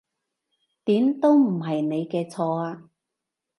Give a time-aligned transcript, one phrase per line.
[0.85, 2.89] 點都唔係你嘅錯呀